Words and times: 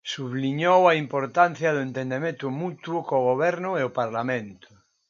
Subliñou 0.13 0.81
a 0.91 0.93
importancia 1.03 1.69
do 1.75 1.81
entendemento 1.87 2.45
mutuo 2.61 2.99
co 3.07 3.17
goberno 3.29 3.69
e 3.79 3.81
o 3.89 3.95
parlamento. 3.99 4.69